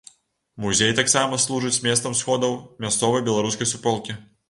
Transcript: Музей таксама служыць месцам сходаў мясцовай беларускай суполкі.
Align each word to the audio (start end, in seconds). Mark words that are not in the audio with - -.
Музей 0.63 0.93
таксама 0.99 1.39
служыць 1.45 1.83
месцам 1.89 2.17
сходаў 2.23 2.59
мясцовай 2.87 3.27
беларускай 3.33 3.75
суполкі. 3.75 4.23